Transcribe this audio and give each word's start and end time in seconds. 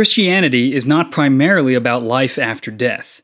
Christianity 0.00 0.74
is 0.74 0.86
not 0.86 1.12
primarily 1.12 1.74
about 1.74 2.02
life 2.02 2.38
after 2.38 2.70
death. 2.70 3.20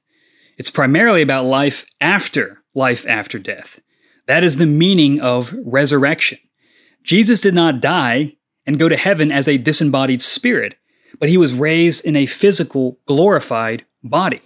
It's 0.59 0.71
primarily 0.71 1.23
about 1.23 1.47
life 1.47 1.87
after 2.03 2.63
life 2.75 3.07
after 3.09 3.39
death. 3.39 3.81
That 4.27 4.45
is 4.45 4.59
the 4.59 4.67
meaning 4.67 5.19
of 5.19 5.55
resurrection. 5.65 6.37
Jesus 7.03 7.41
did 7.41 7.55
not 7.55 7.81
die 7.81 8.37
and 8.67 8.79
go 8.79 8.91
to 8.91 8.97
heaven 8.99 9.33
as 9.33 9.49
a 9.49 9.57
disembodied 9.57 10.21
spirit, 10.21 10.75
but 11.19 11.31
he 11.31 11.39
was 11.39 11.55
raised 11.55 12.05
in 12.05 12.15
a 12.15 12.27
physical, 12.27 12.99
glorified 13.07 13.87
body. 14.05 14.43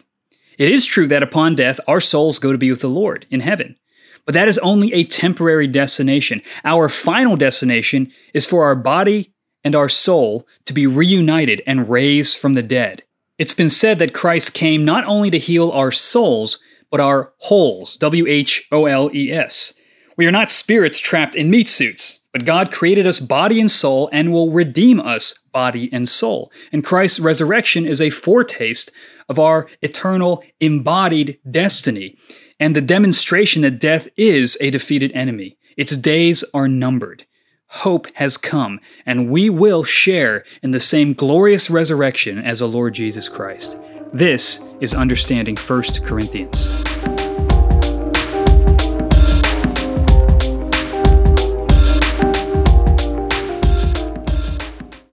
It 0.57 0.71
is 0.71 0.87
true 0.87 1.09
that 1.09 1.25
upon 1.25 1.57
death, 1.57 1.81
our 1.89 2.01
souls 2.01 2.39
go 2.39 2.53
to 2.53 2.59
be 2.59 2.71
with 2.71 2.83
the 2.83 2.87
Lord 2.87 3.27
in 3.29 3.41
heaven. 3.41 3.77
But 4.25 4.35
that 4.35 4.47
is 4.47 4.59
only 4.59 4.93
a 4.93 5.03
temporary 5.03 5.67
destination. 5.67 6.43
Our 6.65 6.89
final 6.89 7.35
destination 7.35 8.13
is 8.33 8.47
for 8.47 8.63
our 8.63 8.77
body 8.77 9.35
and 9.65 9.75
our 9.75 9.89
soul 9.89 10.47
to 10.65 10.73
be 10.73 10.87
reunited 10.87 11.63
and 11.67 11.89
raised 11.89 12.39
from 12.39 12.55
the 12.55 12.63
dead. 12.63 13.03
It's 13.39 13.55
been 13.55 13.71
said 13.71 13.99
that 13.99 14.15
Christ 14.15 14.53
came 14.55 14.85
not 14.85 15.05
only 15.05 15.31
to 15.31 15.39
heal 15.39 15.71
our 15.71 15.91
souls, 15.91 16.59
but 16.91 17.01
our 17.01 17.33
wholes, 17.39 17.97
W 17.97 18.27
H 18.27 18.67
O 18.71 18.87
L 18.87 19.11
E 19.15 19.33
S. 19.33 19.75
We 20.17 20.27
are 20.27 20.33
not 20.33 20.51
spirits 20.51 20.99
trapped 20.99 21.35
in 21.35 21.51
meat 21.51 21.69
suits, 21.69 22.21
but 22.33 22.45
God 22.45 22.71
created 22.71 23.07
us 23.07 23.21
body 23.21 23.59
and 23.59 23.71
soul 23.71 24.11
and 24.13 24.33
will 24.33 24.51
redeem 24.51 25.01
us 25.01 25.39
body 25.53 25.89
and 25.93 26.07
soul. 26.09 26.53
And 26.73 26.85
Christ's 26.85 27.21
resurrection 27.21 27.87
is 27.87 28.01
a 28.01 28.11
foretaste 28.11 28.93
of 29.29 29.39
our 29.39 29.67
eternal 29.81 30.43
embodied 30.61 31.39
destiny 31.51 32.19
and 32.59 32.77
the 32.77 32.83
demonstration 32.83 33.63
that 33.63 33.81
death 33.81 34.09
is 34.17 34.59
a 34.61 34.71
defeated 34.71 35.13
enemy. 35.13 35.57
Its 35.77 35.97
days 35.97 36.45
are 36.53 36.69
numbered 36.69 37.25
hope 37.71 38.09
has 38.15 38.37
come, 38.37 38.81
and 39.07 39.31
we 39.31 39.49
will 39.49 39.85
share 39.85 40.45
in 40.61 40.73
the 40.73 40.81
same 40.81 41.13
glorious 41.15 41.71
resurrection 41.71 42.39
as 42.39 42.59
the 42.59 42.67
Lord 42.67 42.95
Jesus 42.95 43.29
Christ. 43.29 43.79
This 44.13 44.61
is 44.81 44.93
understanding 44.93 45.57
1 45.57 45.83
Corinthians. 46.05 46.69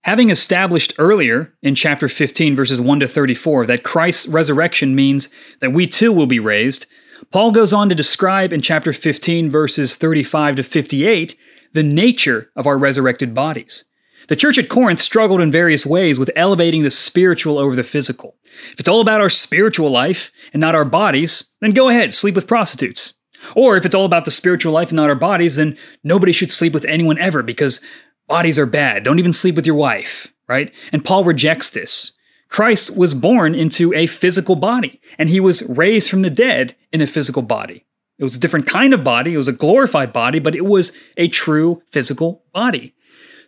Having 0.02 0.32
established 0.32 0.94
earlier 0.98 1.54
in 1.62 1.76
chapter 1.76 2.08
15, 2.08 2.56
verses 2.56 2.82
1 2.82 3.02
to 3.02 3.08
34, 3.08 3.68
that 3.68 3.84
Christ's 3.84 4.28
resurrection 4.28 4.96
means 4.96 5.30
that 5.60 5.74
we 5.74 5.86
too 5.86 6.12
will 6.12 6.26
be 6.26 6.40
raised, 6.40 6.88
Paul 7.32 7.52
goes 7.52 7.74
on 7.74 7.90
to 7.90 7.96
describe 7.96 8.54
in 8.54 8.62
chapter 8.62 8.94
15, 8.94 9.50
verses 9.50 9.96
35 9.96 10.56
to 10.58 10.64
58, 10.64 11.36
the 11.78 11.84
nature 11.84 12.50
of 12.56 12.66
our 12.66 12.76
resurrected 12.76 13.36
bodies. 13.36 13.84
The 14.30 14.36
church 14.36 14.58
at 14.58 14.68
Corinth 14.68 15.00
struggled 15.00 15.40
in 15.40 15.52
various 15.52 15.86
ways 15.86 16.18
with 16.18 16.32
elevating 16.36 16.82
the 16.82 16.90
spiritual 16.90 17.60
over 17.60 17.76
the 17.76 17.84
physical. 17.84 18.36
If 18.74 18.80
it's 18.80 18.90
all 18.90 19.00
about 19.00 19.22
our 19.22 19.30
spiritual 19.30 19.92
life 19.92 20.32
and 20.54 20.60
not 20.60 20.74
our 20.74 20.84
bodies, 20.84 21.44
then 21.62 21.72
go 21.72 21.88
ahead, 21.88 22.16
sleep 22.16 22.34
with 22.34 22.48
prostitutes. 22.48 23.14
Or 23.56 23.78
if 23.78 23.86
it's 23.86 23.94
all 23.94 24.06
about 24.06 24.26
the 24.26 24.32
spiritual 24.32 24.74
life 24.74 24.90
and 24.90 24.96
not 24.96 25.10
our 25.10 25.16
bodies, 25.16 25.58
then 25.58 25.78
nobody 26.04 26.32
should 26.32 26.50
sleep 26.50 26.74
with 26.74 26.84
anyone 26.86 27.20
ever 27.20 27.44
because 27.44 27.80
bodies 28.28 28.58
are 28.58 28.66
bad. 28.66 29.04
Don't 29.04 29.20
even 29.20 29.32
sleep 29.32 29.56
with 29.56 29.68
your 29.68 29.76
wife, 29.76 30.34
right? 30.48 30.74
And 30.92 31.06
Paul 31.06 31.26
rejects 31.26 31.70
this. 31.70 32.14
Christ 32.50 32.98
was 32.98 33.14
born 33.14 33.54
into 33.54 33.94
a 33.94 34.08
physical 34.08 34.56
body, 34.56 35.00
and 35.20 35.30
he 35.30 35.40
was 35.40 35.62
raised 35.70 36.10
from 36.10 36.24
the 36.24 36.32
dead 36.32 36.76
in 36.92 37.02
a 37.02 37.08
physical 37.08 37.44
body. 37.44 37.86
It 38.20 38.24
was 38.24 38.36
a 38.36 38.40
different 38.40 38.68
kind 38.68 38.94
of 38.94 39.04
body. 39.04 39.34
It 39.34 39.38
was 39.38 39.48
a 39.48 39.54
glorified 39.54 40.12
body, 40.12 40.40
but 40.40 40.56
it 40.56 40.66
was 40.66 40.92
a 41.18 41.28
true 41.28 41.82
physical 41.92 42.44
body. 42.52 42.94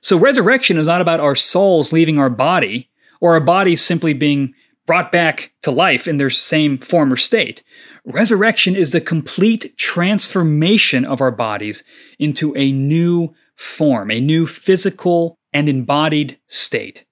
So 0.02 0.18
resurrection 0.18 0.78
is 0.78 0.88
not 0.88 1.02
about 1.02 1.20
our 1.20 1.36
souls 1.36 1.92
leaving 1.92 2.20
our 2.20 2.30
body 2.30 2.90
or 3.20 3.34
our 3.34 3.40
bodies 3.40 3.84
simply 3.84 4.14
being 4.14 4.54
brought 4.86 5.12
back 5.12 5.52
to 5.62 5.72
life 5.72 6.08
in 6.08 6.18
their 6.18 6.30
same 6.30 6.78
former 6.78 7.16
state. 7.16 7.62
Resurrection 8.06 8.76
is 8.76 8.92
the 8.92 9.02
complete 9.02 9.78
transformation 9.78 11.06
of 11.06 11.22
our 11.22 11.32
bodies 11.32 11.84
into 12.18 12.56
a 12.56 12.72
new 12.72 13.34
form, 13.56 14.10
a 14.10 14.20
new 14.20 14.48
physical 14.48 15.38
and 15.54 15.68
embodied 15.70 16.40
state. 16.48 17.06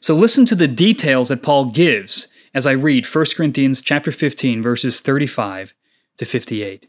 So 0.00 0.14
listen 0.14 0.46
to 0.46 0.54
the 0.54 0.68
details 0.68 1.28
that 1.28 1.42
Paul 1.42 1.66
gives 1.66 2.28
as 2.52 2.66
I 2.66 2.72
read 2.72 3.06
1 3.06 3.24
Corinthians 3.36 3.82
chapter 3.82 4.12
15 4.12 4.62
verses 4.62 5.00
35 5.00 5.74
to 6.18 6.24
58. 6.24 6.88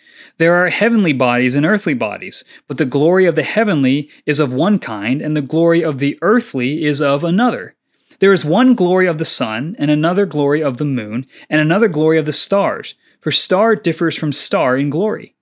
There 0.37 0.55
are 0.55 0.69
heavenly 0.69 1.13
bodies 1.13 1.55
and 1.55 1.65
earthly 1.65 1.93
bodies, 1.93 2.43
but 2.67 2.77
the 2.77 2.85
glory 2.85 3.25
of 3.25 3.35
the 3.35 3.43
heavenly 3.43 4.09
is 4.25 4.39
of 4.39 4.53
one 4.53 4.79
kind, 4.79 5.21
and 5.21 5.35
the 5.35 5.41
glory 5.41 5.83
of 5.83 5.99
the 5.99 6.17
earthly 6.21 6.83
is 6.85 7.01
of 7.01 7.23
another. 7.23 7.75
There 8.19 8.33
is 8.33 8.45
one 8.45 8.75
glory 8.75 9.07
of 9.07 9.17
the 9.17 9.25
sun, 9.25 9.75
and 9.79 9.89
another 9.89 10.25
glory 10.25 10.61
of 10.61 10.77
the 10.77 10.85
moon, 10.85 11.25
and 11.49 11.59
another 11.59 11.87
glory 11.87 12.17
of 12.17 12.25
the 12.25 12.33
stars, 12.33 12.95
for 13.19 13.31
star 13.31 13.75
differs 13.75 14.15
from 14.15 14.31
star 14.31 14.77
in 14.77 14.89
glory. 14.89 15.35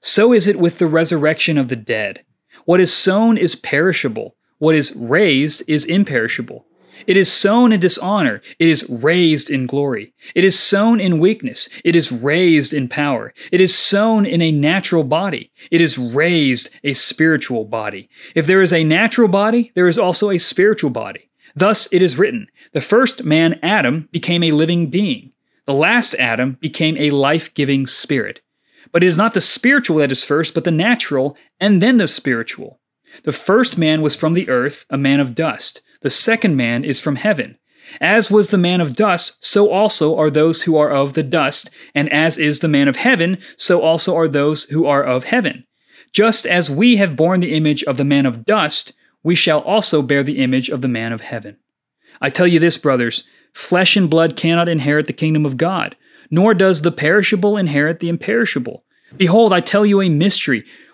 So 0.00 0.32
is 0.32 0.46
it 0.46 0.58
with 0.58 0.78
the 0.78 0.86
resurrection 0.86 1.58
of 1.58 1.68
the 1.68 1.76
dead. 1.76 2.24
What 2.64 2.80
is 2.80 2.92
sown 2.92 3.36
is 3.36 3.54
perishable, 3.54 4.36
what 4.58 4.74
is 4.74 4.94
raised 4.96 5.62
is 5.66 5.84
imperishable. 5.84 6.66
It 7.06 7.16
is 7.16 7.32
sown 7.32 7.72
in 7.72 7.80
dishonor. 7.80 8.42
It 8.58 8.68
is 8.68 8.88
raised 8.88 9.50
in 9.50 9.66
glory. 9.66 10.12
It 10.34 10.44
is 10.44 10.58
sown 10.58 11.00
in 11.00 11.18
weakness. 11.18 11.68
It 11.84 11.96
is 11.96 12.12
raised 12.12 12.72
in 12.72 12.88
power. 12.88 13.32
It 13.50 13.60
is 13.60 13.76
sown 13.76 14.26
in 14.26 14.42
a 14.42 14.52
natural 14.52 15.04
body. 15.04 15.50
It 15.70 15.80
is 15.80 15.98
raised 15.98 16.70
a 16.84 16.92
spiritual 16.92 17.64
body. 17.64 18.08
If 18.34 18.46
there 18.46 18.62
is 18.62 18.72
a 18.72 18.84
natural 18.84 19.28
body, 19.28 19.72
there 19.74 19.88
is 19.88 19.98
also 19.98 20.30
a 20.30 20.38
spiritual 20.38 20.90
body. 20.90 21.30
Thus 21.54 21.88
it 21.92 22.02
is 22.02 22.18
written 22.18 22.48
The 22.72 22.80
first 22.80 23.24
man, 23.24 23.58
Adam, 23.62 24.08
became 24.12 24.42
a 24.42 24.52
living 24.52 24.88
being. 24.88 25.32
The 25.66 25.74
last 25.74 26.14
Adam 26.16 26.58
became 26.60 26.96
a 26.96 27.10
life 27.10 27.52
giving 27.54 27.86
spirit. 27.86 28.40
But 28.92 29.04
it 29.04 29.06
is 29.06 29.16
not 29.16 29.34
the 29.34 29.40
spiritual 29.40 29.98
that 29.98 30.12
is 30.12 30.24
first, 30.24 30.54
but 30.54 30.64
the 30.64 30.70
natural, 30.70 31.36
and 31.60 31.80
then 31.80 31.98
the 31.98 32.08
spiritual. 32.08 32.80
The 33.24 33.32
first 33.32 33.76
man 33.76 34.02
was 34.02 34.16
from 34.16 34.34
the 34.34 34.48
earth, 34.48 34.84
a 34.90 34.98
man 34.98 35.20
of 35.20 35.34
dust. 35.34 35.82
The 36.02 36.10
second 36.10 36.56
man 36.56 36.84
is 36.84 37.00
from 37.00 37.16
heaven. 37.16 37.58
As 38.00 38.30
was 38.30 38.50
the 38.50 38.58
man 38.58 38.80
of 38.80 38.94
dust, 38.94 39.44
so 39.44 39.70
also 39.70 40.16
are 40.16 40.30
those 40.30 40.62
who 40.62 40.76
are 40.76 40.90
of 40.90 41.14
the 41.14 41.22
dust, 41.22 41.70
and 41.94 42.10
as 42.12 42.38
is 42.38 42.60
the 42.60 42.68
man 42.68 42.88
of 42.88 42.96
heaven, 42.96 43.38
so 43.56 43.82
also 43.82 44.16
are 44.16 44.28
those 44.28 44.64
who 44.64 44.86
are 44.86 45.02
of 45.02 45.24
heaven. 45.24 45.64
Just 46.12 46.46
as 46.46 46.70
we 46.70 46.96
have 46.96 47.16
borne 47.16 47.40
the 47.40 47.54
image 47.54 47.82
of 47.84 47.96
the 47.96 48.04
man 48.04 48.26
of 48.26 48.44
dust, 48.44 48.92
we 49.22 49.34
shall 49.34 49.60
also 49.60 50.02
bear 50.02 50.22
the 50.22 50.38
image 50.38 50.68
of 50.68 50.80
the 50.80 50.88
man 50.88 51.12
of 51.12 51.20
heaven. 51.20 51.56
I 52.20 52.30
tell 52.30 52.46
you 52.46 52.58
this, 52.58 52.78
brothers 52.78 53.24
flesh 53.52 53.96
and 53.96 54.08
blood 54.08 54.36
cannot 54.36 54.68
inherit 54.68 55.08
the 55.08 55.12
kingdom 55.12 55.44
of 55.44 55.56
God, 55.56 55.96
nor 56.30 56.54
does 56.54 56.82
the 56.82 56.92
perishable 56.92 57.56
inherit 57.56 57.98
the 57.98 58.08
imperishable. 58.08 58.84
Behold, 59.16 59.52
I 59.52 59.60
tell 59.60 59.84
you 59.84 60.00
a 60.00 60.08
mystery. 60.08 60.64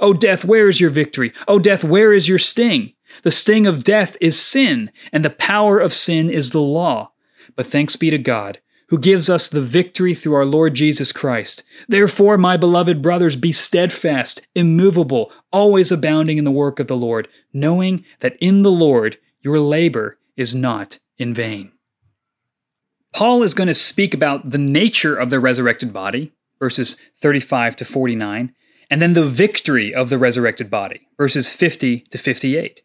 O 0.00 0.12
death, 0.14 0.44
where 0.44 0.68
is 0.68 0.80
your 0.80 0.90
victory? 0.90 1.32
O 1.46 1.58
death, 1.58 1.84
where 1.84 2.12
is 2.12 2.28
your 2.28 2.38
sting? 2.38 2.94
The 3.22 3.30
sting 3.30 3.66
of 3.66 3.84
death 3.84 4.16
is 4.20 4.40
sin, 4.40 4.90
and 5.12 5.24
the 5.24 5.30
power 5.30 5.78
of 5.78 5.92
sin 5.92 6.30
is 6.30 6.50
the 6.50 6.60
law. 6.60 7.12
But 7.54 7.66
thanks 7.66 7.96
be 7.96 8.10
to 8.10 8.18
God, 8.18 8.60
who 8.88 8.98
gives 8.98 9.28
us 9.28 9.48
the 9.48 9.60
victory 9.60 10.14
through 10.14 10.34
our 10.34 10.46
Lord 10.46 10.74
Jesus 10.74 11.12
Christ. 11.12 11.62
Therefore, 11.88 12.38
my 12.38 12.56
beloved 12.56 13.02
brothers, 13.02 13.36
be 13.36 13.52
steadfast, 13.52 14.46
immovable, 14.54 15.32
always 15.52 15.92
abounding 15.92 16.38
in 16.38 16.44
the 16.44 16.50
work 16.50 16.80
of 16.80 16.86
the 16.86 16.96
Lord, 16.96 17.28
knowing 17.52 18.04
that 18.20 18.36
in 18.40 18.62
the 18.62 18.70
Lord 18.70 19.18
your 19.42 19.58
labor 19.58 20.18
is 20.36 20.54
not 20.54 20.98
in 21.18 21.34
vain. 21.34 21.72
Paul 23.12 23.42
is 23.42 23.54
going 23.54 23.68
to 23.68 23.74
speak 23.74 24.14
about 24.14 24.50
the 24.50 24.58
nature 24.58 25.16
of 25.16 25.30
the 25.30 25.40
resurrected 25.40 25.92
body, 25.92 26.32
verses 26.58 26.96
35 27.20 27.76
to 27.76 27.84
49, 27.84 28.54
and 28.90 29.00
then 29.00 29.12
the 29.12 29.24
victory 29.24 29.94
of 29.94 30.10
the 30.10 30.18
resurrected 30.18 30.68
body, 30.68 31.06
verses 31.16 31.48
50 31.48 32.00
to 32.00 32.18
58. 32.18 32.82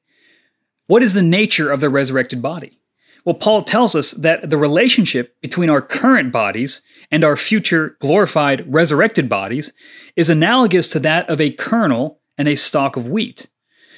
What 0.88 1.02
is 1.02 1.14
the 1.14 1.24
nature 1.24 1.72
of 1.72 1.82
the 1.82 1.90
resurrected 1.90 2.42
body? 2.42 2.80
Well, 3.26 3.36
Paul 3.36 3.64
tells 3.64 3.96
us 3.96 4.12
that 4.12 4.52
the 4.52 4.58
relationship 4.58 5.42
between 5.42 5.72
our 5.72 5.82
current 5.82 6.32
bodies 6.32 6.84
and 7.10 7.24
our 7.24 7.36
future 7.36 7.98
glorified 8.00 8.72
resurrected 8.72 9.28
bodies 9.28 9.74
is 10.16 10.30
analogous 10.30 10.88
to 10.90 11.00
that 11.00 11.28
of 11.28 11.42
a 11.42 11.50
kernel 11.50 12.20
and 12.38 12.48
a 12.48 12.56
stalk 12.56 12.96
of 12.96 13.08
wheat. 13.08 13.48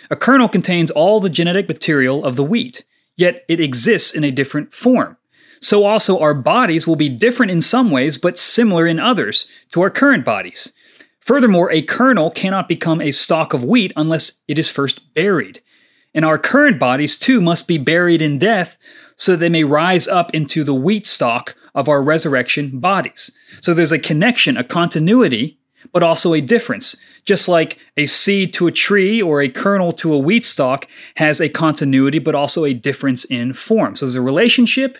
A 0.09 0.15
kernel 0.15 0.47
contains 0.47 0.91
all 0.91 1.19
the 1.19 1.29
genetic 1.29 1.67
material 1.67 2.23
of 2.23 2.37
the 2.37 2.43
wheat, 2.43 2.85
yet 3.17 3.43
it 3.49 3.59
exists 3.59 4.15
in 4.15 4.23
a 4.23 4.31
different 4.31 4.73
form. 4.73 5.17
So 5.59 5.83
also 5.83 6.19
our 6.19 6.33
bodies 6.33 6.87
will 6.87 6.95
be 6.95 7.09
different 7.09 7.51
in 7.51 7.61
some 7.61 7.91
ways, 7.91 8.17
but 8.17 8.37
similar 8.37 8.87
in 8.87 8.99
others 8.99 9.47
to 9.71 9.81
our 9.81 9.89
current 9.89 10.23
bodies. 10.23 10.71
Furthermore, 11.27 11.69
a 11.73 11.81
kernel 11.81 12.31
cannot 12.31 12.69
become 12.69 13.01
a 13.01 13.11
stalk 13.11 13.53
of 13.53 13.61
wheat 13.61 13.91
unless 13.97 14.39
it 14.47 14.57
is 14.57 14.69
first 14.69 15.13
buried. 15.13 15.61
And 16.15 16.23
our 16.23 16.37
current 16.37 16.79
bodies 16.79 17.17
too 17.17 17.41
must 17.41 17.67
be 17.67 17.77
buried 17.77 18.21
in 18.21 18.39
death 18.39 18.77
so 19.17 19.33
that 19.33 19.39
they 19.39 19.49
may 19.49 19.65
rise 19.65 20.07
up 20.07 20.33
into 20.33 20.63
the 20.63 20.73
wheat 20.73 21.05
stalk 21.05 21.53
of 21.75 21.89
our 21.89 22.01
resurrection 22.01 22.79
bodies. 22.79 23.29
So 23.59 23.73
there's 23.73 23.91
a 23.91 23.99
connection, 23.99 24.55
a 24.55 24.63
continuity, 24.63 25.59
but 25.91 26.01
also 26.01 26.33
a 26.33 26.39
difference. 26.39 26.95
Just 27.25 27.49
like 27.49 27.77
a 27.97 28.05
seed 28.05 28.53
to 28.53 28.67
a 28.67 28.71
tree 28.71 29.21
or 29.21 29.41
a 29.41 29.49
kernel 29.49 29.91
to 29.93 30.13
a 30.13 30.17
wheat 30.17 30.45
stalk 30.45 30.87
has 31.17 31.41
a 31.41 31.49
continuity, 31.49 32.19
but 32.19 32.35
also 32.35 32.63
a 32.63 32.73
difference 32.73 33.25
in 33.25 33.51
form. 33.51 33.97
So 33.97 34.05
there's 34.05 34.15
a 34.15 34.21
relationship, 34.21 34.97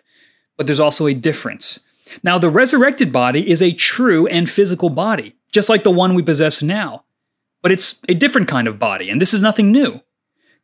but 0.57 0.67
there's 0.67 0.81
also 0.81 1.07
a 1.07 1.13
difference. 1.13 1.87
Now, 2.21 2.37
the 2.37 2.49
resurrected 2.49 3.13
body 3.13 3.49
is 3.49 3.61
a 3.61 3.71
true 3.71 4.27
and 4.27 4.49
physical 4.49 4.89
body, 4.89 5.36
just 5.57 5.69
like 5.69 5.83
the 5.83 5.89
one 5.89 6.13
we 6.13 6.21
possess 6.21 6.61
now. 6.61 7.03
But 7.63 7.71
it's 7.71 7.99
a 8.07 8.13
different 8.13 8.47
kind 8.47 8.67
of 8.67 8.77
body, 8.77 9.09
and 9.09 9.19
this 9.19 9.33
is 9.33 9.41
nothing 9.41 9.71
new. 9.71 10.01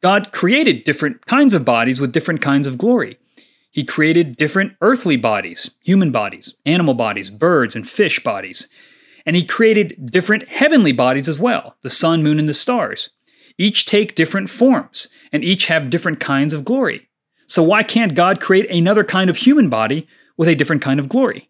God 0.04 0.32
created 0.32 0.86
different 0.86 1.26
kinds 1.26 1.56
of 1.56 1.66
bodies 1.66 2.00
with 2.00 2.12
different 2.12 2.44
kinds 2.44 2.68
of 2.68 2.78
glory. 2.78 3.18
He 3.72 3.84
created 3.84 4.38
different 4.38 4.74
earthly 4.82 5.16
bodies, 5.16 5.72
human 5.84 6.12
bodies, 6.12 6.58
animal 6.64 6.94
bodies, 6.94 7.32
birds, 7.32 7.76
and 7.76 7.90
fish 7.90 8.22
bodies. 8.24 8.70
And 9.26 9.36
he 9.36 9.44
created 9.44 10.12
different 10.12 10.48
heavenly 10.48 10.92
bodies 10.92 11.28
as 11.28 11.40
well 11.40 11.76
the 11.82 11.90
sun, 11.90 12.22
moon, 12.22 12.38
and 12.38 12.48
the 12.48 12.54
stars. 12.54 13.10
Each 13.58 13.88
take 13.88 14.14
different 14.14 14.52
forms, 14.52 15.08
and 15.32 15.44
each 15.44 15.66
have 15.66 15.90
different 15.90 16.20
kinds 16.20 16.54
of 16.54 16.64
glory. 16.64 17.10
So, 17.48 17.64
why 17.64 17.82
can't 17.82 18.14
God 18.14 18.40
create 18.40 18.70
another 18.70 19.04
kind 19.04 19.32
of 19.32 19.38
human 19.38 19.70
body 19.70 20.08
with 20.38 20.48
a 20.48 20.54
different 20.54 20.84
kind 20.84 21.00
of 21.00 21.10
glory? 21.10 21.50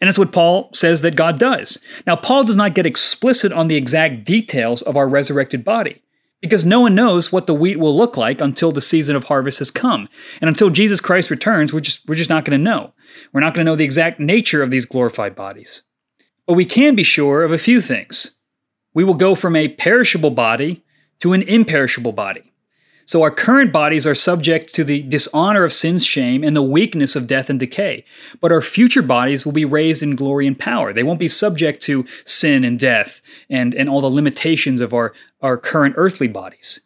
And 0.00 0.08
that's 0.08 0.18
what 0.18 0.32
Paul 0.32 0.70
says 0.72 1.02
that 1.02 1.16
God 1.16 1.38
does. 1.38 1.78
Now, 2.06 2.16
Paul 2.16 2.44
does 2.44 2.56
not 2.56 2.74
get 2.74 2.86
explicit 2.86 3.52
on 3.52 3.68
the 3.68 3.76
exact 3.76 4.24
details 4.24 4.80
of 4.82 4.96
our 4.96 5.08
resurrected 5.08 5.64
body 5.64 6.02
because 6.40 6.64
no 6.64 6.80
one 6.80 6.94
knows 6.94 7.30
what 7.30 7.46
the 7.46 7.54
wheat 7.54 7.78
will 7.78 7.96
look 7.96 8.16
like 8.16 8.40
until 8.40 8.72
the 8.72 8.80
season 8.80 9.14
of 9.14 9.24
harvest 9.24 9.58
has 9.58 9.70
come. 9.70 10.08
And 10.40 10.48
until 10.48 10.70
Jesus 10.70 11.00
Christ 11.00 11.30
returns, 11.30 11.72
we're 11.72 11.80
just, 11.80 12.08
we're 12.08 12.14
just 12.14 12.30
not 12.30 12.44
going 12.44 12.58
to 12.58 12.64
know. 12.64 12.94
We're 13.32 13.40
not 13.40 13.54
going 13.54 13.64
to 13.66 13.70
know 13.70 13.76
the 13.76 13.84
exact 13.84 14.18
nature 14.20 14.62
of 14.62 14.70
these 14.70 14.86
glorified 14.86 15.36
bodies. 15.36 15.82
But 16.46 16.54
we 16.54 16.64
can 16.64 16.94
be 16.94 17.02
sure 17.02 17.44
of 17.44 17.52
a 17.52 17.58
few 17.58 17.80
things. 17.80 18.36
We 18.94 19.04
will 19.04 19.14
go 19.14 19.34
from 19.34 19.54
a 19.54 19.68
perishable 19.68 20.30
body 20.30 20.82
to 21.20 21.32
an 21.34 21.42
imperishable 21.42 22.12
body. 22.12 22.49
So 23.10 23.22
our 23.22 23.32
current 23.32 23.72
bodies 23.72 24.06
are 24.06 24.14
subject 24.14 24.72
to 24.74 24.84
the 24.84 25.02
dishonor 25.02 25.64
of 25.64 25.72
sin's 25.72 26.06
shame 26.06 26.44
and 26.44 26.54
the 26.54 26.62
weakness 26.62 27.16
of 27.16 27.26
death 27.26 27.50
and 27.50 27.58
decay. 27.58 28.04
But 28.40 28.52
our 28.52 28.60
future 28.60 29.02
bodies 29.02 29.44
will 29.44 29.50
be 29.50 29.64
raised 29.64 30.04
in 30.04 30.14
glory 30.14 30.46
and 30.46 30.56
power. 30.56 30.92
They 30.92 31.02
won't 31.02 31.18
be 31.18 31.26
subject 31.26 31.82
to 31.82 32.06
sin 32.24 32.62
and 32.62 32.78
death 32.78 33.20
and, 33.48 33.74
and 33.74 33.88
all 33.88 34.00
the 34.00 34.08
limitations 34.08 34.80
of 34.80 34.94
our, 34.94 35.12
our 35.42 35.56
current 35.56 35.96
earthly 35.98 36.28
bodies. 36.28 36.82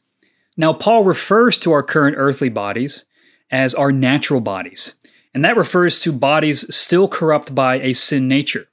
Now, 0.56 0.72
Paul 0.72 1.04
refers 1.04 1.58
to 1.58 1.72
our 1.72 1.82
current 1.82 2.16
earthly 2.18 2.48
bodies 2.48 3.04
as 3.50 3.74
our 3.74 3.92
natural 3.92 4.40
bodies. 4.40 4.94
And 5.34 5.44
that 5.44 5.58
refers 5.58 6.00
to 6.00 6.10
bodies 6.10 6.74
still 6.74 7.06
corrupt 7.06 7.54
by 7.54 7.80
a 7.80 7.92
sin 7.92 8.28
nature. 8.28 8.68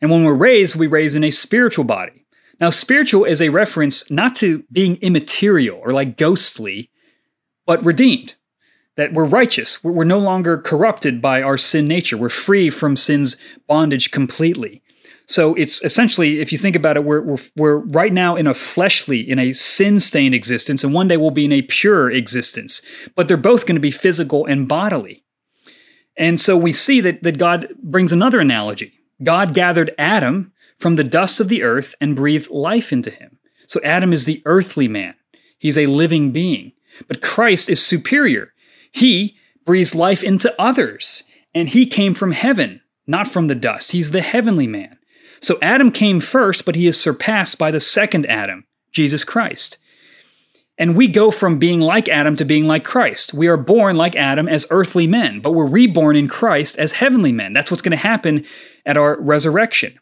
And 0.00 0.10
when 0.10 0.24
we're 0.24 0.34
raised, 0.34 0.74
we 0.74 0.88
raise 0.88 1.14
in 1.14 1.22
a 1.22 1.30
spiritual 1.30 1.84
body. 1.84 2.24
Now, 2.60 2.70
spiritual 2.70 3.24
is 3.24 3.40
a 3.40 3.50
reference 3.50 4.10
not 4.10 4.34
to 4.36 4.64
being 4.72 4.96
immaterial 4.96 5.78
or 5.78 5.92
like 5.92 6.16
ghostly, 6.16 6.90
but 7.66 7.84
redeemed. 7.84 8.34
That 8.96 9.12
we're 9.12 9.26
righteous. 9.26 9.84
We're 9.84 10.02
no 10.02 10.18
longer 10.18 10.58
corrupted 10.58 11.22
by 11.22 11.40
our 11.40 11.56
sin 11.56 11.86
nature. 11.86 12.16
We're 12.16 12.30
free 12.30 12.68
from 12.68 12.96
sin's 12.96 13.36
bondage 13.68 14.10
completely. 14.10 14.82
So 15.26 15.54
it's 15.54 15.84
essentially, 15.84 16.40
if 16.40 16.50
you 16.50 16.58
think 16.58 16.74
about 16.74 16.96
it, 16.96 17.04
we're, 17.04 17.20
we're, 17.20 17.38
we're 17.54 17.76
right 17.76 18.12
now 18.12 18.34
in 18.34 18.48
a 18.48 18.54
fleshly, 18.54 19.20
in 19.20 19.38
a 19.38 19.52
sin 19.52 20.00
stained 20.00 20.34
existence, 20.34 20.82
and 20.82 20.92
one 20.92 21.06
day 21.06 21.16
we'll 21.16 21.30
be 21.30 21.44
in 21.44 21.52
a 21.52 21.62
pure 21.62 22.10
existence. 22.10 22.82
But 23.14 23.28
they're 23.28 23.36
both 23.36 23.66
going 23.66 23.76
to 23.76 23.80
be 23.80 23.90
physical 23.92 24.46
and 24.46 24.66
bodily. 24.66 25.22
And 26.16 26.40
so 26.40 26.56
we 26.56 26.72
see 26.72 27.00
that, 27.02 27.22
that 27.22 27.38
God 27.38 27.68
brings 27.80 28.12
another 28.12 28.40
analogy. 28.40 28.94
God 29.22 29.54
gathered 29.54 29.94
Adam 29.98 30.52
from 30.78 30.96
the 30.96 31.04
dust 31.04 31.40
of 31.40 31.48
the 31.48 31.62
earth 31.62 31.94
and 32.00 32.16
breathed 32.16 32.50
life 32.50 32.92
into 32.92 33.10
him. 33.10 33.38
So 33.66 33.80
Adam 33.84 34.12
is 34.12 34.24
the 34.24 34.42
earthly 34.44 34.88
man. 34.88 35.14
He's 35.58 35.76
a 35.78 35.86
living 35.86 36.30
being. 36.30 36.72
But 37.06 37.22
Christ 37.22 37.68
is 37.68 37.84
superior. 37.84 38.52
He 38.90 39.36
breathes 39.64 39.94
life 39.94 40.24
into 40.24 40.54
others, 40.60 41.24
and 41.54 41.68
he 41.68 41.86
came 41.86 42.14
from 42.14 42.32
heaven, 42.32 42.80
not 43.06 43.28
from 43.28 43.48
the 43.48 43.54
dust. 43.54 43.92
He's 43.92 44.10
the 44.10 44.22
heavenly 44.22 44.66
man. 44.66 44.98
So 45.40 45.58
Adam 45.62 45.92
came 45.92 46.20
first, 46.20 46.64
but 46.64 46.74
he 46.74 46.86
is 46.86 47.00
surpassed 47.00 47.58
by 47.58 47.70
the 47.70 47.80
second 47.80 48.26
Adam, 48.26 48.66
Jesus 48.92 49.24
Christ. 49.24 49.78
And 50.78 50.96
we 50.96 51.08
go 51.08 51.30
from 51.30 51.58
being 51.58 51.80
like 51.80 52.08
Adam 52.08 52.36
to 52.36 52.44
being 52.44 52.64
like 52.64 52.84
Christ. 52.84 53.34
We 53.34 53.48
are 53.48 53.56
born 53.56 53.96
like 53.96 54.16
Adam 54.16 54.48
as 54.48 54.66
earthly 54.70 55.06
men, 55.06 55.40
but 55.40 55.52
we're 55.52 55.66
reborn 55.66 56.16
in 56.16 56.28
Christ 56.28 56.78
as 56.78 56.92
heavenly 56.92 57.32
men. 57.32 57.52
That's 57.52 57.70
what's 57.70 57.82
going 57.82 57.90
to 57.90 57.96
happen 57.96 58.44
at 58.86 58.96
our 58.96 59.20
resurrection. 59.20 59.98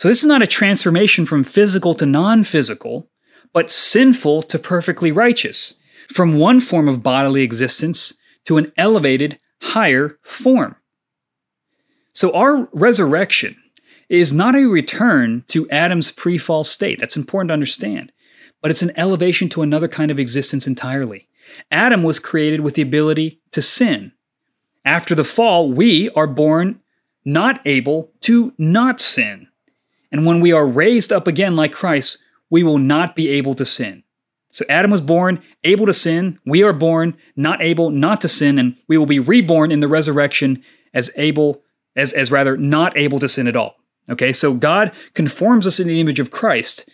So 0.00 0.08
this 0.08 0.22
is 0.22 0.28
not 0.28 0.40
a 0.40 0.46
transformation 0.46 1.26
from 1.26 1.44
physical 1.44 1.92
to 1.92 2.06
non 2.06 2.42
physical, 2.42 3.10
but 3.52 3.70
sinful 3.70 4.40
to 4.44 4.58
perfectly 4.58 5.12
righteous, 5.12 5.78
from 6.08 6.38
one 6.38 6.58
form 6.60 6.88
of 6.88 7.02
bodily 7.02 7.42
existence 7.42 8.14
to 8.46 8.56
an 8.56 8.72
elevated, 8.78 9.38
higher 9.60 10.18
form. 10.22 10.76
So 12.14 12.34
our 12.34 12.66
resurrection 12.72 13.62
is 14.08 14.32
not 14.32 14.56
a 14.56 14.64
return 14.64 15.44
to 15.48 15.68
Adam's 15.68 16.10
pre 16.10 16.38
fall 16.38 16.64
state. 16.64 16.98
That's 16.98 17.18
important 17.18 17.50
to 17.50 17.54
understand. 17.54 18.10
But 18.62 18.70
it's 18.70 18.80
an 18.80 18.92
elevation 18.96 19.50
to 19.50 19.60
another 19.60 19.86
kind 19.86 20.10
of 20.10 20.18
existence 20.18 20.66
entirely. 20.66 21.28
Adam 21.70 22.02
was 22.02 22.18
created 22.18 22.60
with 22.60 22.74
the 22.74 22.80
ability 22.80 23.42
to 23.50 23.60
sin. 23.60 24.12
After 24.82 25.14
the 25.14 25.24
fall, 25.24 25.70
we 25.70 26.08
are 26.16 26.26
born 26.26 26.80
not 27.22 27.60
able 27.66 28.12
to 28.22 28.54
not 28.56 28.98
sin. 28.98 29.48
And 30.12 30.26
when 30.26 30.40
we 30.40 30.52
are 30.52 30.66
raised 30.66 31.12
up 31.12 31.26
again 31.26 31.56
like 31.56 31.72
Christ, 31.72 32.18
we 32.48 32.62
will 32.62 32.78
not 32.78 33.14
be 33.14 33.28
able 33.28 33.54
to 33.54 33.64
sin. 33.64 34.02
So 34.52 34.64
Adam 34.68 34.90
was 34.90 35.00
born 35.00 35.42
able 35.62 35.86
to 35.86 35.92
sin. 35.92 36.38
We 36.44 36.62
are 36.62 36.72
born 36.72 37.16
not 37.36 37.62
able 37.62 37.90
not 37.90 38.20
to 38.22 38.28
sin, 38.28 38.58
and 38.58 38.76
we 38.88 38.98
will 38.98 39.06
be 39.06 39.20
reborn 39.20 39.70
in 39.70 39.80
the 39.80 39.88
resurrection 39.88 40.62
as 40.92 41.10
able, 41.16 41.62
as, 41.94 42.12
as 42.12 42.32
rather 42.32 42.56
not 42.56 42.96
able 42.96 43.20
to 43.20 43.28
sin 43.28 43.46
at 43.46 43.56
all. 43.56 43.76
Okay, 44.08 44.32
so 44.32 44.54
God 44.54 44.92
conforms 45.14 45.66
us 45.66 45.78
in 45.78 45.86
the 45.86 46.00
image 46.00 46.18
of 46.18 46.32
Christ, 46.32 46.88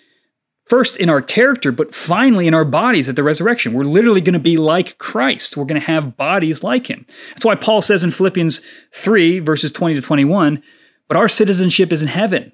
first 0.67 0.99
in 0.99 1.09
our 1.09 1.23
character, 1.23 1.73
but 1.73 1.95
finally 1.95 2.47
in 2.47 2.53
our 2.53 2.65
bodies 2.65 3.09
at 3.09 3.17
the 3.17 3.23
resurrection. 3.23 3.73
We're 3.73 3.85
literally 3.85 4.21
going 4.21 4.35
to 4.35 4.39
be 4.39 4.59
like 4.59 4.99
Christ. 4.99 5.57
We're 5.57 5.65
going 5.65 5.81
to 5.81 5.87
have 5.87 6.19
bodies 6.19 6.63
like 6.63 6.89
him. 6.89 7.07
That's 7.31 7.47
why 7.47 7.55
Paul 7.55 7.81
says 7.81 8.05
in 8.05 8.11
Philippians 8.11 8.61
3, 8.93 9.39
verses 9.39 9.73
20 9.73 9.95
to 9.95 10.03
21, 10.03 10.63
but 11.09 11.17
our 11.17 11.29
citizenship 11.29 11.91
is 11.91 12.03
in 12.03 12.09
heaven 12.09 12.53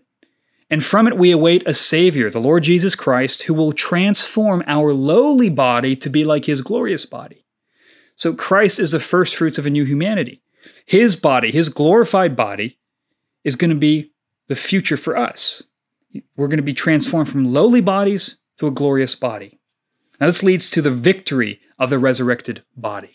and 0.72 0.82
from 0.82 1.06
it 1.06 1.18
we 1.18 1.30
await 1.30 1.68
a 1.68 1.74
Savior, 1.74 2.30
the 2.30 2.40
Lord 2.40 2.62
Jesus 2.62 2.94
Christ, 2.94 3.42
who 3.42 3.52
will 3.52 3.72
transform 3.72 4.64
our 4.66 4.94
lowly 4.94 5.50
body 5.50 5.94
to 5.96 6.08
be 6.08 6.24
like 6.24 6.46
his 6.46 6.62
glorious 6.62 7.04
body. 7.04 7.44
So 8.16 8.32
Christ 8.32 8.78
is 8.78 8.90
the 8.90 8.98
first 8.98 9.36
fruits 9.36 9.58
of 9.58 9.66
a 9.66 9.70
new 9.70 9.84
humanity. 9.84 10.40
His 10.86 11.14
body, 11.14 11.52
his 11.52 11.68
glorified 11.68 12.34
body, 12.34 12.78
is 13.44 13.54
going 13.54 13.68
to 13.68 13.76
be 13.76 14.12
the 14.46 14.54
future 14.54 14.96
for 14.96 15.14
us. 15.14 15.62
We're 16.36 16.48
going 16.48 16.56
to 16.56 16.62
be 16.62 16.72
transformed 16.72 17.28
from 17.28 17.52
lowly 17.52 17.82
bodies 17.82 18.38
to 18.56 18.66
a 18.66 18.70
glorious 18.70 19.14
body. 19.14 19.60
Now, 20.20 20.26
this 20.26 20.42
leads 20.42 20.70
to 20.70 20.80
the 20.80 20.90
victory 20.90 21.60
of 21.78 21.90
the 21.90 21.98
resurrected 21.98 22.62
body. 22.74 23.10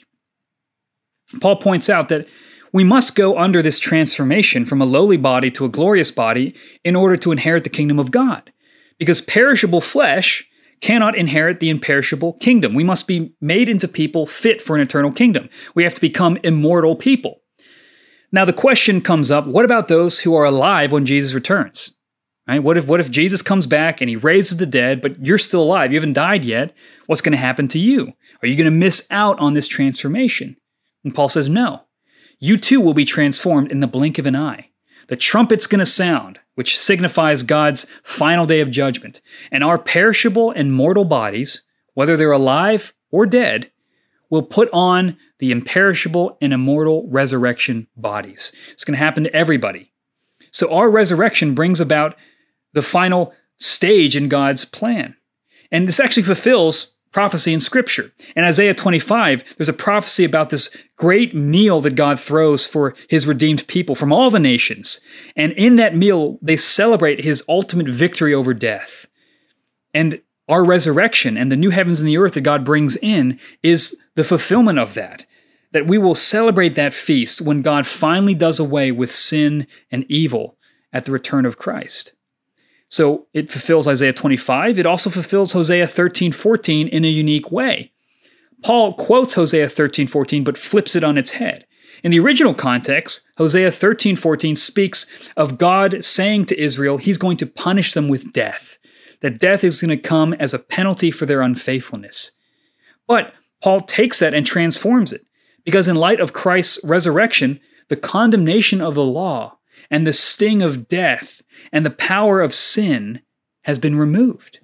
Paul 1.41 1.55
points 1.55 1.89
out 1.89 2.09
that 2.09 2.27
we 2.77 2.83
must 2.83 3.15
go 3.15 3.39
under 3.39 3.63
this 3.63 3.79
transformation 3.79 4.63
from 4.63 4.83
a 4.83 4.85
lowly 4.85 5.17
body 5.17 5.49
to 5.49 5.65
a 5.65 5.69
glorious 5.69 6.11
body 6.11 6.53
in 6.83 6.95
order 6.95 7.17
to 7.17 7.31
inherit 7.31 7.63
the 7.63 7.71
kingdom 7.71 7.97
of 7.97 8.11
God. 8.11 8.51
Because 8.99 9.19
perishable 9.19 9.81
flesh 9.81 10.47
cannot 10.79 11.17
inherit 11.17 11.59
the 11.59 11.71
imperishable 11.71 12.33
kingdom. 12.33 12.75
We 12.75 12.83
must 12.83 13.07
be 13.07 13.33
made 13.41 13.67
into 13.67 13.87
people 13.87 14.27
fit 14.27 14.61
for 14.61 14.75
an 14.75 14.83
eternal 14.83 15.11
kingdom. 15.11 15.49
We 15.73 15.85
have 15.85 15.95
to 15.95 16.01
become 16.01 16.37
immortal 16.43 16.95
people. 16.95 17.41
Now 18.31 18.45
the 18.45 18.53
question 18.53 19.01
comes 19.01 19.31
up, 19.31 19.47
what 19.47 19.65
about 19.65 19.87
those 19.87 20.19
who 20.19 20.35
are 20.35 20.45
alive 20.45 20.91
when 20.91 21.07
Jesus 21.07 21.33
returns? 21.33 21.93
Right? 22.47 22.61
What 22.61 22.77
if 22.77 22.85
what 22.85 22.99
if 22.99 23.09
Jesus 23.09 23.41
comes 23.41 23.65
back 23.65 24.01
and 24.01 24.09
he 24.09 24.15
raises 24.15 24.57
the 24.57 24.67
dead, 24.67 25.01
but 25.01 25.25
you're 25.25 25.39
still 25.39 25.63
alive, 25.63 25.91
you 25.91 25.99
haven't 25.99 26.13
died 26.13 26.45
yet? 26.45 26.75
What's 27.07 27.23
going 27.23 27.31
to 27.31 27.39
happen 27.39 27.67
to 27.69 27.79
you? 27.79 28.13
Are 28.43 28.47
you 28.47 28.55
going 28.55 28.65
to 28.65 28.71
miss 28.85 29.07
out 29.09 29.39
on 29.39 29.53
this 29.53 29.67
transformation? 29.67 30.57
And 31.03 31.15
Paul 31.15 31.29
says, 31.29 31.49
"No. 31.49 31.86
You 32.39 32.57
too 32.57 32.79
will 32.79 32.93
be 32.93 33.05
transformed 33.05 33.71
in 33.71 33.79
the 33.79 33.87
blink 33.87 34.17
of 34.17 34.27
an 34.27 34.35
eye. 34.35 34.69
The 35.07 35.15
trumpet's 35.15 35.67
going 35.67 35.79
to 35.79 35.85
sound, 35.85 36.39
which 36.55 36.77
signifies 36.77 37.43
God's 37.43 37.87
final 38.03 38.45
day 38.45 38.59
of 38.59 38.71
judgment, 38.71 39.21
and 39.51 39.63
our 39.63 39.77
perishable 39.77 40.51
and 40.51 40.73
mortal 40.73 41.05
bodies, 41.05 41.61
whether 41.93 42.17
they're 42.17 42.31
alive 42.31 42.93
or 43.09 43.25
dead, 43.25 43.71
will 44.29 44.43
put 44.43 44.69
on 44.73 45.17
the 45.39 45.51
imperishable 45.51 46.37
and 46.41 46.51
immortal 46.51 47.07
resurrection 47.09 47.87
bodies. 47.95 48.51
It's 48.71 48.83
going 48.83 48.97
to 48.97 49.03
happen 49.03 49.23
to 49.23 49.35
everybody. 49.35 49.93
So 50.51 50.73
our 50.73 50.89
resurrection 50.89 51.53
brings 51.53 51.79
about 51.79 52.15
the 52.73 52.81
final 52.81 53.33
stage 53.57 54.15
in 54.15 54.27
God's 54.27 54.65
plan. 54.65 55.15
And 55.71 55.87
this 55.87 55.99
actually 55.99 56.23
fulfills 56.23 56.96
prophecy 57.17 57.51
in 57.51 57.59
Scripture. 57.59 58.11
In 58.35 58.43
Isaiah 58.43 58.75
25, 58.75 59.55
there's 59.57 59.67
a 59.67 59.73
prophecy 59.73 60.23
about 60.23 60.51
this 60.51 60.77
great 60.97 61.33
meal 61.33 61.81
that 61.81 61.95
God 61.95 62.19
throws 62.19 62.67
for 62.67 62.93
his 63.09 63.25
redeemed 63.25 63.65
people 63.65 63.95
from 63.95 64.13
all 64.13 64.29
the 64.29 64.39
nations. 64.39 65.01
And 65.35 65.51
in 65.53 65.77
that 65.77 65.95
meal, 65.95 66.37
they 66.43 66.55
celebrate 66.55 67.23
his 67.23 67.43
ultimate 67.49 67.87
victory 67.87 68.35
over 68.35 68.53
death. 68.53 69.07
And 69.95 70.21
our 70.47 70.63
resurrection 70.63 71.37
and 71.37 71.51
the 71.51 71.55
new 71.55 71.71
heavens 71.71 71.99
and 71.99 72.07
the 72.07 72.19
earth 72.19 72.35
that 72.35 72.41
God 72.41 72.63
brings 72.63 72.95
in 72.97 73.39
is 73.63 73.99
the 74.13 74.23
fulfillment 74.23 74.77
of 74.77 74.93
that. 74.93 75.25
That 75.71 75.87
we 75.87 75.97
will 75.97 76.13
celebrate 76.13 76.75
that 76.75 76.93
feast 76.93 77.41
when 77.41 77.63
God 77.63 77.87
finally 77.87 78.35
does 78.35 78.59
away 78.59 78.91
with 78.91 79.11
sin 79.11 79.65
and 79.89 80.05
evil 80.07 80.55
at 80.93 81.05
the 81.05 81.11
return 81.11 81.47
of 81.47 81.57
Christ. 81.57 82.13
So 82.89 83.27
it 83.33 83.49
fulfills 83.49 83.87
Isaiah 83.87 84.13
25. 84.13 84.79
It 84.79 84.85
also 84.85 85.09
fulfills 85.09 85.53
Hosea 85.53 85.87
13 85.87 86.31
14 86.31 86.87
in 86.87 87.05
a 87.05 87.09
unique 87.09 87.51
way. 87.51 87.91
Paul 88.63 88.93
quotes 88.93 89.33
Hosea 89.33 89.69
13 89.69 90.07
14, 90.07 90.43
but 90.43 90.57
flips 90.57 90.95
it 90.95 91.03
on 91.03 91.17
its 91.17 91.31
head. 91.31 91.65
In 92.03 92.11
the 92.11 92.19
original 92.19 92.53
context, 92.53 93.23
Hosea 93.37 93.71
13 93.71 94.15
14 94.15 94.55
speaks 94.55 95.29
of 95.35 95.57
God 95.57 96.03
saying 96.03 96.45
to 96.45 96.59
Israel, 96.59 96.97
He's 96.97 97.17
going 97.17 97.37
to 97.37 97.45
punish 97.45 97.93
them 97.93 98.07
with 98.07 98.33
death, 98.33 98.77
that 99.21 99.39
death 99.39 99.63
is 99.63 99.81
going 99.81 99.89
to 99.89 99.97
come 99.97 100.33
as 100.33 100.53
a 100.53 100.59
penalty 100.59 101.11
for 101.11 101.25
their 101.25 101.41
unfaithfulness. 101.41 102.31
But 103.07 103.33
Paul 103.61 103.81
takes 103.81 104.19
that 104.19 104.33
and 104.33 104.45
transforms 104.45 105.11
it, 105.11 105.25
because 105.63 105.87
in 105.87 105.95
light 105.95 106.19
of 106.19 106.33
Christ's 106.33 106.83
resurrection, 106.83 107.59
the 107.89 107.95
condemnation 107.95 108.81
of 108.81 108.95
the 108.95 109.05
law 109.05 109.56
and 109.89 110.05
the 110.05 110.13
sting 110.13 110.61
of 110.61 110.87
death 110.87 111.41
and 111.71 111.85
the 111.85 111.91
power 111.91 112.41
of 112.41 112.53
sin 112.53 113.21
has 113.63 113.79
been 113.79 113.95
removed. 113.95 114.59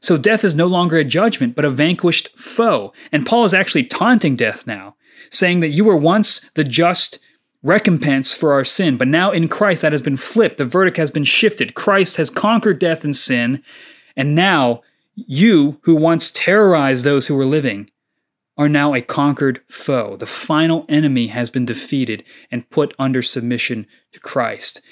So 0.00 0.16
death 0.16 0.44
is 0.44 0.54
no 0.54 0.66
longer 0.66 0.96
a 0.96 1.04
judgment, 1.04 1.54
but 1.54 1.64
a 1.64 1.70
vanquished 1.70 2.28
foe. 2.38 2.92
And 3.10 3.26
Paul 3.26 3.44
is 3.44 3.54
actually 3.54 3.84
taunting 3.84 4.36
death 4.36 4.66
now, 4.66 4.96
saying 5.30 5.60
that 5.60 5.68
you 5.68 5.84
were 5.84 5.96
once 5.96 6.48
the 6.54 6.64
just 6.64 7.18
recompense 7.62 8.32
for 8.32 8.52
our 8.52 8.64
sin, 8.64 8.96
but 8.96 9.08
now 9.08 9.32
in 9.32 9.48
Christ 9.48 9.82
that 9.82 9.92
has 9.92 10.02
been 10.02 10.16
flipped. 10.16 10.58
The 10.58 10.64
verdict 10.64 10.96
has 10.96 11.10
been 11.10 11.24
shifted. 11.24 11.74
Christ 11.74 12.16
has 12.16 12.30
conquered 12.30 12.78
death 12.78 13.04
and 13.04 13.16
sin, 13.16 13.62
and 14.16 14.34
now 14.34 14.82
you, 15.14 15.80
who 15.82 15.96
once 15.96 16.30
terrorized 16.30 17.04
those 17.04 17.26
who 17.26 17.34
were 17.34 17.44
living, 17.44 17.90
are 18.58 18.68
now 18.68 18.92
a 18.92 19.00
conquered 19.00 19.60
foe. 19.68 20.16
The 20.16 20.26
final 20.26 20.84
enemy 20.88 21.28
has 21.28 21.48
been 21.48 21.64
defeated 21.64 22.24
and 22.50 22.68
put 22.68 22.94
under 22.98 23.22
submission 23.22 23.86
to 24.12 24.20
Christ. 24.20 24.82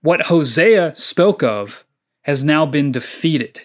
What 0.00 0.22
Hosea 0.22 0.94
spoke 0.94 1.42
of 1.42 1.84
has 2.22 2.44
now 2.44 2.64
been 2.64 2.92
defeated. 2.92 3.62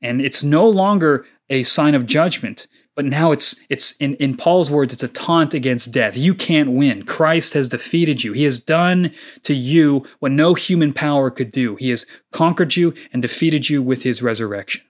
And 0.00 0.20
it's 0.20 0.44
no 0.44 0.66
longer 0.68 1.26
a 1.50 1.64
sign 1.64 1.96
of 1.96 2.06
judgment, 2.06 2.68
but 2.94 3.04
now 3.04 3.32
it's 3.32 3.60
it's 3.68 3.92
in, 3.92 4.14
in 4.16 4.36
Paul's 4.36 4.70
words, 4.70 4.92
it's 4.94 5.02
a 5.02 5.08
taunt 5.08 5.52
against 5.52 5.90
death. 5.90 6.16
You 6.16 6.34
can't 6.34 6.72
win. 6.72 7.04
Christ 7.04 7.54
has 7.54 7.68
defeated 7.68 8.22
you. 8.22 8.32
He 8.32 8.44
has 8.44 8.58
done 8.58 9.12
to 9.42 9.54
you 9.54 10.06
what 10.20 10.32
no 10.32 10.54
human 10.54 10.92
power 10.92 11.30
could 11.30 11.50
do. 11.50 11.76
He 11.76 11.90
has 11.90 12.06
conquered 12.32 12.76
you 12.76 12.94
and 13.12 13.20
defeated 13.20 13.68
you 13.68 13.82
with 13.82 14.04
his 14.04 14.22
resurrection. 14.22 14.82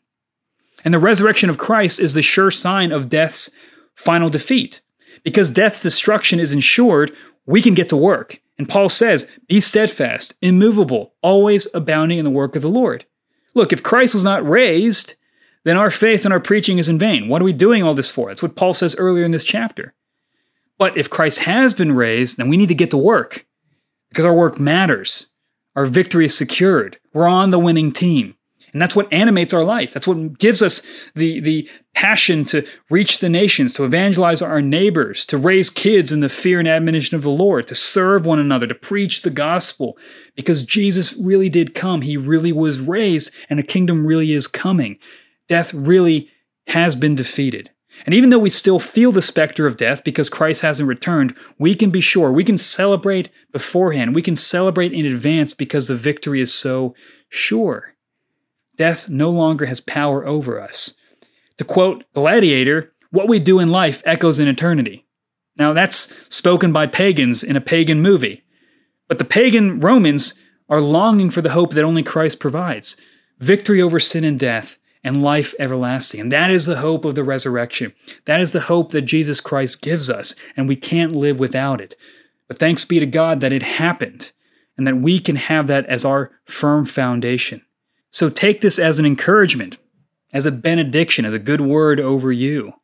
And 0.85 0.95
the 0.95 0.99
resurrection 0.99 1.51
of 1.51 1.59
Christ 1.59 2.01
is 2.01 2.15
the 2.15 2.23
sure 2.23 2.51
sign 2.51 2.93
of 2.93 3.09
death's 3.09 3.51
final 3.95 4.29
defeat. 4.29 4.81
Because 5.23 5.51
death's 5.51 5.83
destruction 5.83 6.41
is 6.41 6.53
ensured, 6.53 7.15
we 7.47 7.61
can 7.61 7.75
get 7.75 7.89
to 7.91 7.97
work. 7.97 8.41
And 8.59 8.69
Paul 8.69 8.89
says, 8.89 9.31
Be 9.49 9.61
steadfast, 9.61 10.35
immovable, 10.41 11.15
always 11.23 11.67
abounding 11.75 12.19
in 12.19 12.25
the 12.25 12.31
work 12.31 12.57
of 12.57 12.63
the 12.63 12.69
Lord. 12.69 13.07
Look, 13.55 13.73
if 13.73 13.83
Christ 13.83 14.15
was 14.15 14.25
not 14.25 14.47
raised, 14.49 15.15
then 15.65 15.77
our 15.77 15.91
faith 15.91 16.25
and 16.25 16.33
our 16.33 16.41
preaching 16.41 16.79
is 16.79 16.89
in 16.89 16.99
vain. 16.99 17.29
What 17.29 17.43
are 17.43 17.45
we 17.45 17.53
doing 17.53 17.83
all 17.83 17.95
this 17.95 18.11
for? 18.11 18.29
That's 18.29 18.43
what 18.43 18.57
Paul 18.57 18.75
says 18.75 18.97
earlier 18.97 19.25
in 19.25 19.31
this 19.31 19.45
chapter. 19.45 19.95
But 20.79 20.97
if 20.97 21.11
Christ 21.11 21.41
has 21.41 21.75
been 21.75 21.93
raised, 21.93 22.37
then 22.37 22.49
we 22.49 22.57
need 22.57 22.69
to 22.69 22.75
get 22.75 22.91
to 22.91 22.97
work 22.97 23.47
because 24.09 24.25
our 24.25 24.35
work 24.35 24.59
matters. 24.59 25.27
Our 25.77 25.87
victory 25.87 26.27
is 26.27 26.37
secured. 26.37 26.99
We're 27.13 27.29
on 27.29 27.51
the 27.51 27.59
winning 27.59 27.93
team. 27.93 28.35
And 28.73 28.81
that's 28.81 28.97
what 28.97 29.13
animates 29.13 29.53
our 29.53 29.65
life. 29.65 29.93
That's 29.93 30.07
what 30.07 30.39
gives 30.39 30.63
us 30.63 30.83
the, 31.15 31.41
the 31.41 31.69
passion 31.95 32.45
to 32.47 32.67
reach 32.89 33.19
the 33.19 33.29
nations, 33.29 33.73
to 33.75 33.85
evangelize 33.85 34.41
our 34.43 34.63
neighbors, 34.63 35.25
to 35.27 35.39
raise 35.39 35.71
kids 35.71 36.13
in 36.13 36.21
the 36.21 36.29
fear 36.29 36.59
and 36.59 36.69
admonition 36.69 37.17
of 37.17 37.23
the 37.23 37.31
Lord, 37.31 37.69
to 37.69 37.75
serve 37.75 38.27
one 38.27 38.39
another, 38.39 38.67
to 38.67 38.75
preach 38.75 39.23
the 39.23 39.31
gospel. 39.31 39.99
Because 40.37 40.63
Jesus 40.63 41.15
really 41.15 41.49
did 41.49 41.75
come. 41.75 42.03
He 42.03 42.17
really 42.17 42.53
was 42.53 42.81
raised, 42.81 43.33
and 43.49 43.59
a 43.59 43.65
kingdom 43.65 44.07
really 44.07 44.33
is 44.33 44.47
coming. 44.47 44.99
Death 45.49 45.75
really 45.75 46.31
has 46.69 46.95
been 46.95 47.15
defeated. 47.15 47.71
And 48.07 48.15
even 48.15 48.31
though 48.31 48.39
we 48.39 48.51
still 48.51 48.79
feel 48.79 49.13
the 49.13 49.21
specter 49.21 49.67
of 49.67 49.77
death 49.77 50.05
because 50.05 50.31
Christ 50.31 50.63
hasn't 50.63 50.89
returned, 50.89 51.37
we 51.59 51.75
can 51.75 51.91
be 51.91 52.01
sure, 52.01 52.33
we 52.33 52.45
can 52.45 52.57
celebrate 52.57 53.31
beforehand, 53.53 54.15
we 54.15 54.23
can 54.23 54.37
celebrate 54.37 54.93
in 54.93 55.05
advance 55.05 55.55
because 55.55 55.89
the 55.89 55.97
victory 55.97 56.41
is 56.41 56.55
so 56.55 56.95
sure. 57.29 57.95
Death 58.81 59.11
no 59.11 59.29
longer 59.29 59.67
has 59.67 59.79
power 59.79 60.27
over 60.27 60.59
us. 60.59 60.95
To 61.59 61.65
quote 61.65 62.03
Gladiator, 62.15 62.95
what 63.11 63.29
we 63.29 63.39
do 63.39 63.61
in 63.61 63.69
life 63.69 64.01
echoes 64.07 64.41
in 64.41 64.49
eternity. 64.49 65.05
Now, 65.55 65.75
that's 65.75 66.11
spoken 66.31 66.73
by 66.73 66.87
pagans 66.87 67.43
in 67.43 67.57
a 67.57 67.61
pagan 67.61 68.01
movie. 68.01 68.43
But 69.07 69.19
the 69.19 69.27
pagan 69.27 69.81
Romans 69.81 70.33
are 70.71 70.81
longing 70.81 71.29
for 71.29 71.43
the 71.43 71.51
hope 71.51 71.75
that 71.75 71.85
only 71.85 72.03
Christ 72.03 72.41
provides 72.41 72.97
victory 73.39 73.83
over 73.83 74.01
sin 74.01 74.25
and 74.25 74.41
death 74.41 74.79
and 75.05 75.23
life 75.23 75.55
everlasting. 75.59 76.19
And 76.19 76.33
that 76.33 76.51
is 76.51 76.65
the 76.65 76.79
hope 76.79 77.05
of 77.05 77.15
the 77.15 77.23
resurrection. 77.23 77.93
That 78.25 78.41
is 78.41 78.53
the 78.53 78.61
hope 78.61 78.93
that 78.93 79.03
Jesus 79.03 79.43
Christ 79.43 79.83
gives 79.83 80.09
us, 80.09 80.35
and 80.57 80.67
we 80.67 80.77
can't 80.77 81.13
live 81.13 81.39
without 81.39 81.83
it. 81.83 81.97
But 82.49 82.59
thanks 82.59 82.87
be 82.87 82.99
to 82.99 83.05
God 83.05 83.41
that 83.41 83.53
it 83.53 83.63
happened 83.63 84.33
and 84.79 84.87
that 84.87 84.97
we 84.97 85.21
can 85.21 85.37
have 85.37 85.67
that 85.67 85.85
as 85.85 86.07
our 86.07 86.31
firm 86.47 86.87
foundation. 86.87 87.61
So 88.11 88.29
take 88.29 88.61
this 88.61 88.79
as 88.79 88.99
an 88.99 89.07
encouragement, 89.07 89.79
as 90.33 90.47
a 90.47 90.53
benediction, 90.53 91.25
as 91.25 91.35
a 91.35 91.39
good 91.39 91.61
word 91.61 92.01
over 92.01 92.33
you. 92.33 92.75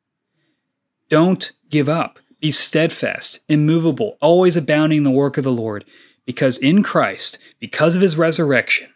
Don't 1.09 1.52
give 1.71 1.88
up. 1.88 2.18
Be 2.40 2.50
steadfast, 2.50 3.40
immovable, 3.49 4.18
always 4.21 4.56
abounding 4.56 4.99
in 4.99 5.04
the 5.04 5.11
work 5.11 5.38
of 5.38 5.45
the 5.45 5.50
Lord, 5.50 5.85
because 6.26 6.59
in 6.59 6.83
Christ, 6.83 7.38
because 7.59 7.97
of 7.97 8.02
his 8.02 8.16
resurrection, 8.16 8.90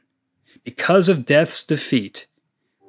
because 0.63 1.09
of 1.09 1.25
death's 1.25 1.63
defeat, 1.63 2.27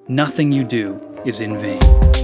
nothing 0.08 0.52
you 0.52 0.64
do 0.64 1.00
is 1.26 1.40
in 1.40 1.58
vain. 1.58 2.21